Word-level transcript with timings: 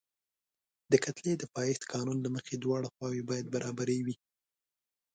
د 0.91 0.93
کتلې 1.05 1.33
د 1.37 1.43
پایښت 1.55 1.83
قانون 1.93 2.17
له 2.25 2.29
مخې 2.35 2.55
دواړه 2.57 2.87
خواوې 2.95 3.21
باید 3.29 3.51
برابرې 3.55 3.97
وي. 4.05 4.15